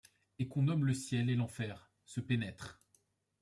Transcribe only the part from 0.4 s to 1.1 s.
qu’on nomme le